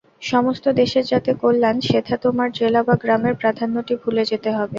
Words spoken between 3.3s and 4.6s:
প্রাধান্যটি ভুলে যেতে